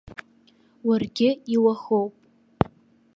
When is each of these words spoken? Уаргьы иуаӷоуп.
Уаргьы 0.87 1.29
иуаӷоуп. 1.53 2.15